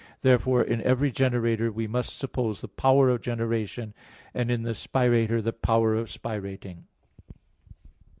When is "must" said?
1.85-2.17